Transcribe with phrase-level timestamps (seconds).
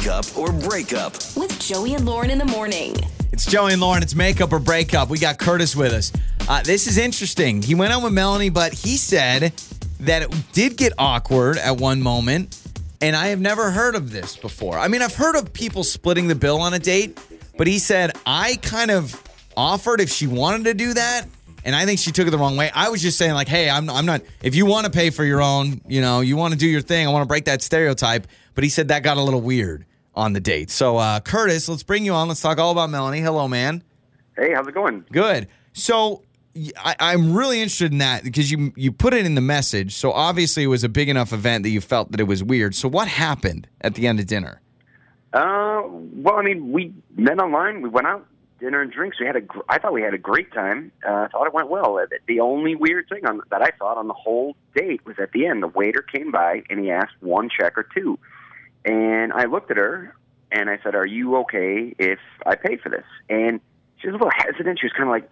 [0.00, 1.12] Makeup or Breakup.
[1.36, 2.96] With Joey and Lauren in the morning.
[3.32, 4.02] It's Joey and Lauren.
[4.02, 5.10] It's makeup or breakup.
[5.10, 6.10] We got Curtis with us.
[6.48, 7.60] Uh, this is interesting.
[7.60, 9.52] He went out with Melanie, but he said
[10.00, 12.62] that it did get awkward at one moment.
[13.02, 14.78] And I have never heard of this before.
[14.78, 17.20] I mean, I've heard of people splitting the bill on a date,
[17.58, 19.22] but he said, I kind of
[19.54, 21.26] offered if she wanted to do that.
[21.62, 22.70] And I think she took it the wrong way.
[22.74, 25.26] I was just saying, like, hey, I'm, I'm not, if you want to pay for
[25.26, 27.60] your own, you know, you want to do your thing, I want to break that
[27.60, 28.26] stereotype.
[28.54, 29.84] But he said that got a little weird
[30.20, 30.70] on the date.
[30.70, 32.28] So, uh, Curtis, let's bring you on.
[32.28, 33.20] Let's talk all about Melanie.
[33.20, 33.82] Hello, man.
[34.36, 35.04] Hey, how's it going?
[35.10, 35.48] Good.
[35.72, 36.22] So
[36.76, 39.94] I, am really interested in that because you you put it in the message.
[39.94, 42.74] So obviously it was a big enough event that you felt that it was weird.
[42.74, 44.60] So what happened at the end of dinner?
[45.32, 47.82] Uh, well, I mean, we met online.
[47.82, 48.26] We went out,
[48.58, 49.20] dinner and drinks.
[49.20, 49.40] We had a.
[49.40, 50.90] Gr- I thought we had a great time.
[51.06, 51.98] Uh, I thought it went well.
[51.98, 55.30] Uh, The only weird thing on, that I thought on the whole date was at
[55.32, 55.62] the end.
[55.62, 58.18] The waiter came by and he asked one check or two,
[58.84, 60.16] and I looked at her
[60.52, 63.60] and I said, "Are you okay if I pay for this?" And
[63.98, 64.78] she was a little hesitant.
[64.80, 65.30] She was kind of like,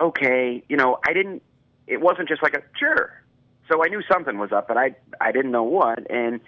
[0.00, 1.42] "Okay, you know, I didn't."
[1.86, 3.22] It wasn't just like a sure.
[3.70, 6.10] So I knew something was up, but I I didn't know what.
[6.10, 6.40] And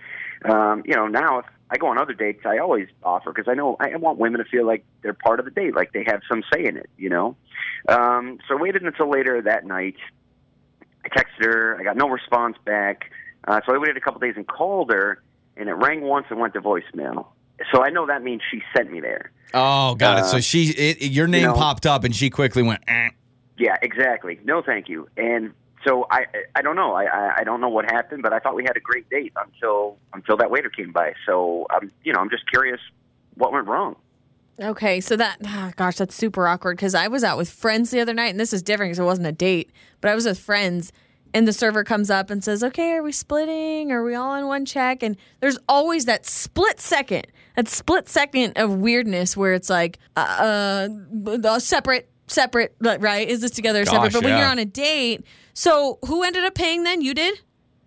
[0.44, 3.54] um, you know, now if I go on other dates, I always offer because I
[3.54, 6.22] know I want women to feel like they're part of the date, like they have
[6.28, 6.90] some say in it.
[6.96, 7.36] You know.
[7.88, 9.96] Um, so I waited until later that night.
[11.04, 11.78] I texted her.
[11.80, 13.10] I got no response back.
[13.46, 15.22] Uh, so I waited a couple days and called her,
[15.56, 17.28] and it rang once and went to voicemail.
[17.72, 19.30] So I know that means she sent me there.
[19.52, 20.24] Oh, got it.
[20.24, 22.82] Uh, So she, it, your name know- popped up and she quickly went.
[22.88, 23.08] Eh.
[23.58, 24.40] Yeah, exactly.
[24.44, 25.08] No, thank you.
[25.16, 25.52] And
[25.86, 26.94] so I, I don't know.
[26.94, 29.32] I, I, I don't know what happened, but I thought we had a great date
[29.36, 31.12] until until that waiter came by.
[31.26, 32.80] So I'm, you know, I'm just curious
[33.34, 33.96] what went wrong.
[34.58, 38.00] Okay, so that ah, gosh, that's super awkward because I was out with friends the
[38.00, 39.70] other night, and this is different because it wasn't a date,
[40.02, 40.92] but I was with friends,
[41.32, 43.90] and the server comes up and says, "Okay, are we splitting?
[43.90, 48.54] Are we all on one check?" And there's always that split second, that split second
[48.56, 50.88] of weirdness where it's like, uh,
[51.44, 53.28] uh separate, separate, right?
[53.28, 54.12] Is this together or separate?
[54.12, 55.24] Gosh, But when you're on a date,
[55.54, 57.00] so who ended up paying then?
[57.02, 57.40] You did?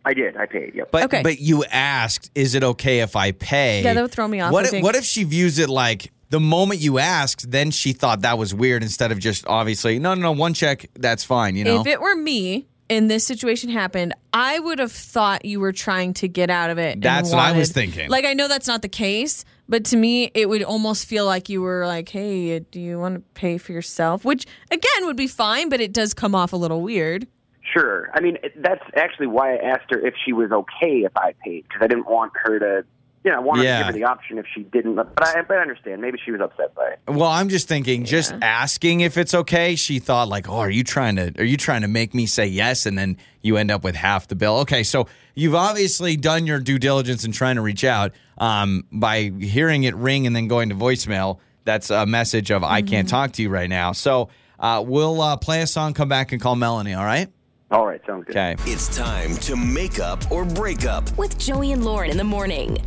[0.05, 0.35] I did.
[0.35, 0.75] I paid.
[0.75, 0.91] Yep.
[0.91, 1.23] But Okay.
[1.23, 3.83] but you asked, is it okay if I pay?
[3.83, 6.39] Yeah, that would throw me off, What if, what if she views it like the
[6.39, 10.21] moment you asked, then she thought that was weird instead of just obviously no no
[10.21, 11.81] no one check that's fine you know.
[11.81, 16.13] If it were me and this situation happened, I would have thought you were trying
[16.15, 16.93] to get out of it.
[16.93, 18.09] and That's what I was thinking.
[18.09, 21.49] Like, I know that's not the case, but to me, it would almost feel like
[21.49, 24.25] you were like, hey, do you want to pay for yourself?
[24.25, 27.27] Which, again, would be fine, but it does come off a little weird.
[27.73, 28.09] Sure.
[28.13, 31.63] I mean, that's actually why I asked her if she was okay if I paid
[31.63, 32.85] because I didn't want her to.
[33.23, 33.77] You know, I wanted Yeah.
[33.77, 34.95] to give her the option if she didn't.
[34.95, 36.01] But I, but I understand.
[36.01, 36.99] Maybe she was upset by it.
[37.07, 39.75] Well, I'm just thinking, just asking if it's okay.
[39.75, 42.45] She thought like, oh, are you trying to are you trying to make me say
[42.47, 44.57] yes, and then you end up with half the bill?
[44.59, 49.31] Okay, so you've obviously done your due diligence in trying to reach out um, by
[49.39, 51.39] hearing it ring and then going to voicemail.
[51.65, 53.93] That's a message of I can't talk to you right now.
[53.93, 54.27] So
[54.59, 56.93] uh, we'll uh, play a song, come back and call Melanie.
[56.93, 57.29] All right?
[57.71, 58.35] All right, sounds good.
[58.35, 58.55] Okay.
[58.69, 61.09] It's time to make up or break up.
[61.17, 62.77] With Joey and Lauren in the morning.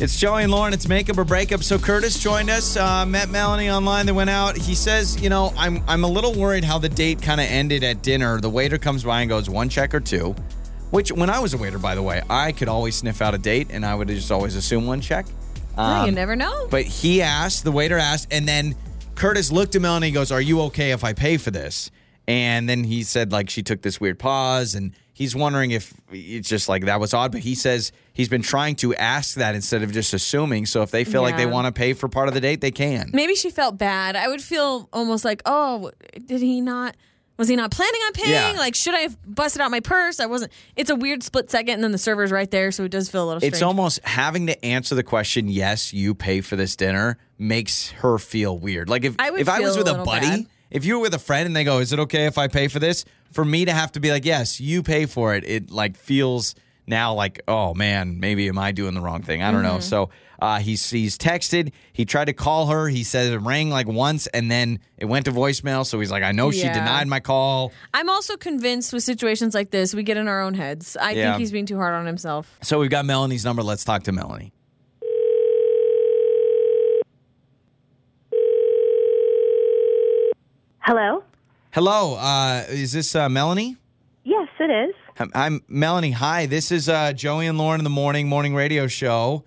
[0.00, 0.72] It's Joey and Lauren.
[0.72, 1.64] It's makeup or breakup.
[1.64, 4.06] So Curtis joined us, uh, met Melanie online.
[4.06, 4.56] They went out.
[4.56, 7.82] He says, you know, I'm I'm a little worried how the date kind of ended
[7.82, 8.40] at dinner.
[8.40, 10.36] The waiter comes by and goes, one check or two.
[10.90, 13.38] Which, when I was a waiter, by the way, I could always sniff out a
[13.38, 15.26] date, and I would just always assume one check.
[15.76, 16.68] Yeah, you Um, never know.
[16.70, 18.74] But he asked, the waiter asked, and then
[19.14, 21.90] Curtis looked at Melanie and goes, Are you okay if I pay for this?
[22.26, 26.48] And then he said, like, she took this weird pause, and he's wondering if it's
[26.48, 27.32] just like that was odd.
[27.32, 30.64] But he says he's been trying to ask that instead of just assuming.
[30.64, 32.70] So if they feel like they want to pay for part of the date, they
[32.70, 33.10] can.
[33.12, 34.14] Maybe she felt bad.
[34.14, 35.90] I would feel almost like, oh,
[36.24, 36.96] did he not?
[37.36, 38.30] Was he not planning on paying?
[38.30, 38.58] Yeah.
[38.58, 40.20] Like, should I have busted out my purse?
[40.20, 40.52] I wasn't.
[40.76, 43.24] It's a weird split second, and then the server's right there, so it does feel
[43.24, 43.54] a little strange.
[43.54, 48.18] It's almost having to answer the question, yes, you pay for this dinner, makes her
[48.18, 48.88] feel weird.
[48.88, 50.46] Like if I if I was with a a buddy, bad.
[50.70, 52.68] If you were with a friend and they go, "Is it okay if I pay
[52.68, 55.70] for this?" For me to have to be like, "Yes, you pay for it," it
[55.70, 56.54] like feels
[56.86, 59.74] now like, "Oh man, maybe am I doing the wrong thing?" I don't Mm-hmm.
[59.74, 59.80] know.
[59.80, 61.72] So uh, he's he's texted.
[61.92, 62.88] He tried to call her.
[62.88, 65.84] He says it rang like once and then it went to voicemail.
[65.84, 69.70] So he's like, "I know she denied my call." I'm also convinced with situations like
[69.70, 70.96] this, we get in our own heads.
[71.00, 71.32] I Yeah.
[71.32, 72.56] think he's being too hard on himself.
[72.62, 73.62] So we've got Melanie's number.
[73.62, 74.52] Let's talk to Melanie.
[80.88, 81.22] Hello?
[81.72, 83.76] Hello, uh, is this uh, Melanie?
[84.24, 84.94] Yes, it is.
[85.18, 86.12] I'm- I'm Melanie.
[86.12, 89.44] Hi, this is uh, Joey and Lauren in the morning morning radio show,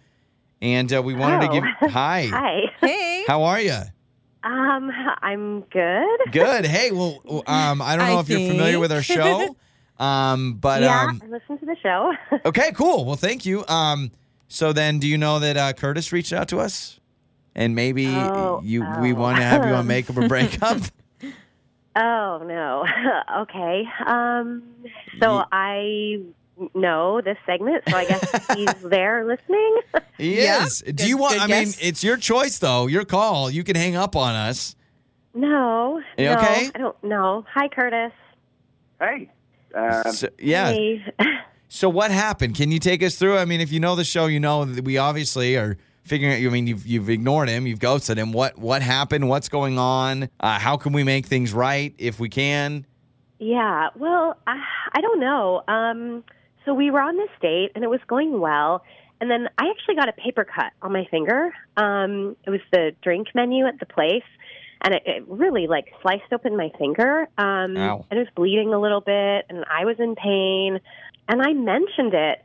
[0.61, 1.51] and uh, we wanted to Oh.
[1.53, 1.63] give.
[1.93, 2.61] Hi, Hi.
[2.79, 3.23] Hey.
[3.25, 3.73] how are you?
[4.43, 4.91] Um,
[5.23, 6.19] I'm good.
[6.31, 6.65] Good.
[6.67, 9.55] Hey, well, um, I don't know I if you're familiar with our show,
[9.99, 12.13] um, but yeah, um, I listen to the show.
[12.45, 13.03] okay, cool.
[13.03, 13.65] Well, thank you.
[13.67, 14.11] Um,
[14.47, 16.99] So then, do you know that uh, Curtis reached out to us,
[17.55, 19.15] and maybe Oh, you we oh.
[19.15, 20.77] want to have you on makeup or breakup?
[21.95, 22.85] Oh no.
[23.43, 23.83] okay.
[24.05, 24.63] Um.
[25.19, 26.19] So Ye- I
[26.75, 29.79] know this segment, so I guess he's there listening.
[30.17, 30.65] He Yeah.
[30.65, 30.79] is.
[30.79, 31.33] Do Good- you want?
[31.33, 32.87] good I mean, it's your choice, though.
[32.87, 33.49] Your call.
[33.49, 34.75] You can hang up on us.
[35.33, 36.01] no.
[36.17, 36.69] You no, okay?
[36.75, 37.45] I don't know.
[37.53, 38.11] Hi, Curtis.
[38.99, 39.29] Hey.
[39.73, 40.71] Uh, So, yeah.
[40.71, 41.03] Hey.
[41.73, 42.55] So what happened?
[42.55, 43.37] Can you take us through?
[43.37, 46.47] I mean, if you know the show, you know that we obviously are figuring out.
[46.47, 48.33] I mean, you've you've ignored him, you've ghosted him.
[48.33, 49.29] What what happened?
[49.29, 50.29] What's going on?
[50.39, 52.85] Uh, how can we make things right if we can?
[53.39, 54.61] Yeah, well, I,
[54.93, 55.63] I don't know.
[55.67, 56.23] Um,
[56.63, 58.83] so we were on this date, and it was going well.
[59.19, 61.51] And then I actually got a paper cut on my finger.
[61.77, 64.23] Um, it was the drink menu at the place,
[64.81, 67.27] and it, it really like sliced open my finger.
[67.37, 68.05] Um, Ow.
[68.09, 70.79] and it was bleeding a little bit, and I was in pain.
[71.27, 72.43] And I mentioned it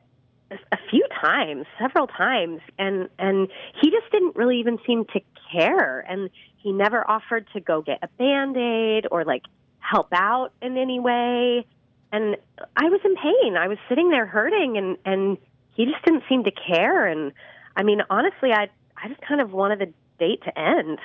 [0.51, 3.49] a few times, several times, and and
[3.81, 5.21] he just didn't really even seem to
[5.53, 6.01] care.
[6.01, 9.43] And he never offered to go get a band aid or like
[9.79, 11.67] help out in any way.
[12.13, 12.37] And
[12.77, 13.57] I was in pain.
[13.57, 15.39] I was sitting there hurting, and and
[15.75, 17.07] he just didn't seem to care.
[17.07, 17.33] And
[17.77, 20.99] I mean, honestly, I I just kind of wanted the date to end.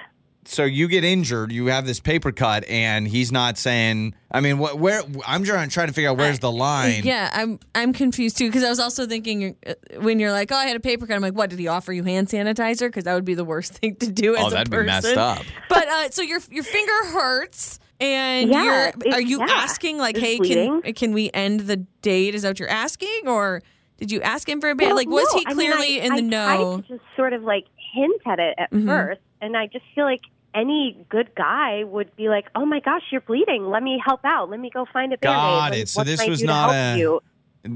[0.45, 4.15] So you get injured, you have this paper cut, and he's not saying.
[4.31, 4.79] I mean, what?
[4.79, 5.01] Where?
[5.27, 7.03] I'm trying trying to figure out where's the line.
[7.03, 10.55] Yeah, I'm I'm confused too because I was also thinking uh, when you're like, oh,
[10.55, 11.15] I had a paper cut.
[11.15, 12.87] I'm like, what did he offer you hand sanitizer?
[12.87, 14.87] Because that would be the worst thing to do as Oh, a that'd be person.
[14.87, 15.43] messed up.
[15.69, 19.45] But uh, so your your finger hurts, and Yeah, you're are you yeah.
[19.53, 20.81] asking like, It's hey, bleeding.
[20.81, 22.33] can can we end the date?
[22.33, 23.61] Is that what you're asking, or
[23.99, 24.87] did you ask him for a bit?
[24.87, 26.73] Well, like, was no, he I mean, clearly I- in the I know?
[26.77, 28.85] tried to just sort of like hint at it at Mhm.
[28.87, 30.21] first, and I just feel like
[30.53, 33.69] any good guy would be like, "Oh my gosh, you're bleeding.
[33.69, 34.49] Let me help out.
[34.49, 35.21] Let me go find a band-aid.
[35.37, 35.89] Got Let- it.
[35.89, 37.21] So this was not a- You?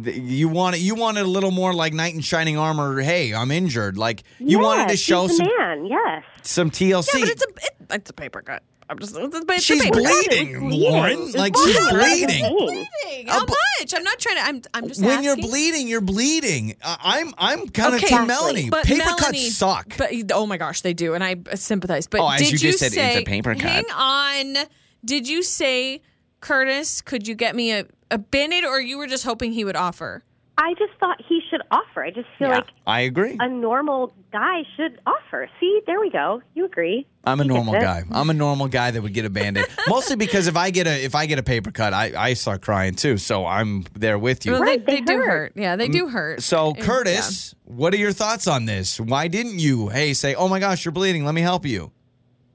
[0.04, 3.02] You wanted you wanted a little more like knight in shining armor.
[3.02, 3.98] Hey, I'm injured.
[4.00, 5.86] Like you wanted to show some man.
[5.86, 6.24] Yes.
[6.42, 7.20] some TLC.
[7.20, 8.64] yeah, but it's a it, it's a paper cut.
[8.88, 10.92] I'm just it's a, it's She's a paper bleeding, It was bleeding.
[10.92, 11.12] Lauren.
[11.14, 12.46] It was Like she's bleeding.
[12.46, 13.28] I was in bleeding.
[13.28, 13.94] How much?
[13.96, 14.42] I'm not trying to.
[14.44, 15.24] I'm I'm just when asking.
[15.26, 16.76] you're bleeding, you're bleeding.
[16.84, 18.70] Uh, I'm I'm kind of Okay, team Melanie.
[18.70, 19.98] But Paper Melanie, cuts suck.
[19.98, 22.06] But oh my gosh, they do, and I sympathize.
[22.08, 23.64] But Oh, as did you just said, say, it's a paper cut.
[23.64, 24.66] Hang on.
[25.04, 26.02] Did you say,
[26.40, 27.02] Curtis?
[27.02, 30.24] Could you get me a a band-aid, or you were just hoping he would offer?
[30.58, 32.02] I just thought he should offer.
[32.04, 32.56] I just feel Yeah.
[32.56, 33.36] like I agree.
[33.40, 35.50] a normal guy should offer.
[35.60, 36.42] See, there we go.
[36.54, 37.06] You agree?
[37.26, 38.04] I'm a He normal guy.
[38.10, 39.66] I'm a normal guy that would get a band-aid.
[39.90, 42.62] Mostly because if I get a if I get a paper cut, I, I start
[42.62, 43.18] crying too.
[43.18, 44.54] So I'm there with you.
[44.54, 45.26] Well, Right, they, they do hurt.
[45.28, 45.54] hurt.
[45.58, 46.42] Yeah, they mm, do hurt.
[46.42, 48.98] So And- Curtis, what are your thoughts on this?
[49.00, 51.26] Why didn't you, hey, say, "Oh my gosh, you're bleeding.
[51.26, 51.92] Let me help you"?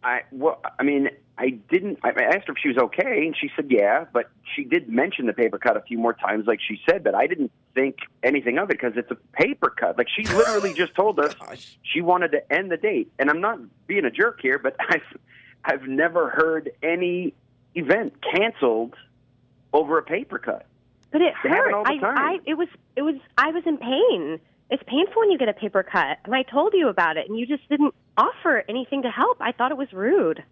[0.02, 1.98] I well, I mean, I didn't.
[2.04, 4.04] I I asked her if she was okay, and she said yeah.
[4.12, 7.02] But she did mention the paper cut a few more times, like she said.
[7.02, 9.96] But I didn't think anything of it because it's a paper cut.
[9.96, 11.78] Like she literally just told us Gosh.
[11.82, 13.10] she wanted to end the date.
[13.18, 15.18] And I'm not being a jerk here, but I've
[15.64, 17.32] I've never heard any
[17.74, 18.94] event canceled
[19.72, 20.66] over a paper cut.
[21.10, 21.74] But it They happen hurt.
[21.74, 22.18] all the I, time.
[22.18, 23.14] I, it was, it was.
[23.38, 24.38] I was in pain.
[24.70, 27.36] It's painful when you get a paper cut, and I told you about it, and
[27.38, 29.38] you just didn't offer anything to help.
[29.40, 30.44] I thought it was rude.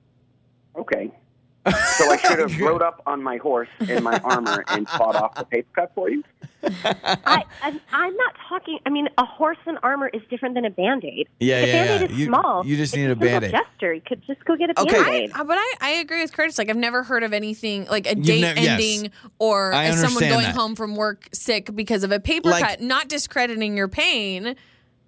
[0.79, 1.11] Okay.
[1.69, 5.35] So I should have rode up on my horse in my armor and fought off
[5.35, 6.23] the paper cut for you.
[6.63, 8.79] I, I'm, I'm not talking.
[8.87, 11.29] I mean, a horse in armor is different than a band aid.
[11.41, 12.15] Yeah, the yeah, band aid yeah.
[12.15, 12.65] is You- small.
[12.65, 13.51] you just It's need a simple Band-Aid.
[13.51, 13.93] Gesture.
[13.93, 14.93] You could just go get a Okay.
[14.95, 15.33] band aid.
[15.35, 16.57] uh, but I, I agree with Curtis.
[16.57, 18.69] Like I've never heard of anything like a You've date nev- yes.
[18.81, 20.55] ending or someone going that.
[20.55, 22.81] home from work sick because of a paper Like- cut.
[22.81, 24.57] Not discrediting your pain.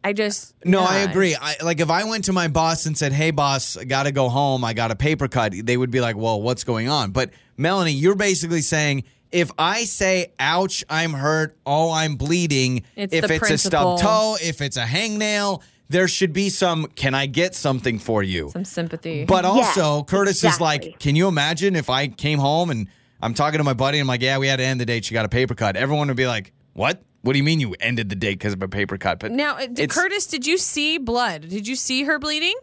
[0.03, 1.37] I just No, I agree.
[1.39, 4.13] I like if I went to my boss and said, "Hey, boss, I got to
[4.13, 4.65] go home.
[4.65, 7.93] I got a paper cut." They would be like, "Well, what's going on?" But Melanie,
[7.93, 11.57] you're basically saying if I say, "Ouch, I'm hurt.
[11.67, 13.95] Oh, I'm bleeding." It's if it's principle.
[13.95, 16.87] a stub toe, if it's a hangnail, there should be some.
[16.95, 18.49] Can I get something for you?
[18.51, 19.25] Some sympathy.
[19.25, 22.89] But Yes, also, Curtis is like, can you imagine if I came home and
[23.21, 25.05] I'm talking to my buddy and I'm like, yeah, we had to end the date.
[25.05, 25.77] She got a paper cut.
[25.77, 27.03] Everyone would be like, what?
[27.23, 29.19] What do you mean you ended the date because of a paper cut?
[29.19, 31.49] But now, uh, did Curtis, did you see blood?
[31.49, 32.55] Did you see her bleeding?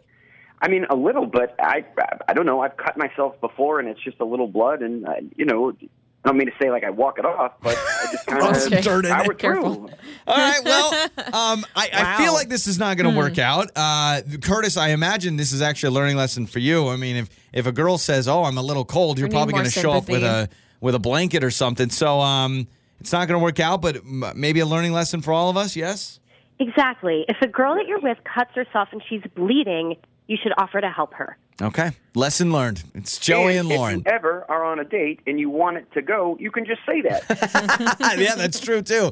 [0.60, 1.84] I mean, a little, but I
[2.26, 2.60] I don't know.
[2.60, 6.28] I've cut myself before, and it's just a little blood, and uh, you know, I
[6.28, 8.72] don't mean to say like I walk it off, but I just kind Rub some
[8.72, 9.38] of dirt in power it.
[9.38, 9.52] through.
[9.52, 9.90] Careful.
[10.26, 10.60] All right.
[10.64, 10.92] Well,
[11.32, 13.70] um, I, I feel like this is not going to work out.
[13.76, 16.88] Uh, Curtis, I imagine this is actually a learning lesson for you.
[16.88, 19.52] I mean, if if a girl says, "Oh, I'm a little cold," you're need probably
[19.52, 20.48] going to show up with a
[20.80, 21.88] with a blanket or something.
[21.90, 22.66] So, um,
[23.00, 23.82] it's not going to work out.
[23.82, 25.76] But maybe a learning lesson for all of us.
[25.76, 26.20] Yes.
[26.60, 27.24] Exactly.
[27.28, 30.90] If a girl that you're with cuts herself and she's bleeding, you should offer to
[30.90, 31.36] help her.
[31.60, 31.90] Okay.
[32.14, 32.84] Lesson learned.
[32.94, 33.98] It's Joey and, if Lauren.
[33.98, 36.80] you ever are on a date and you want it to go, you can just
[36.86, 37.96] say that.
[38.18, 39.10] yeah, that's true too.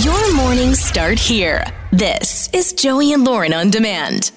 [0.00, 1.64] Your mornings start here.
[1.92, 4.32] This is Joey and Lauren on demand.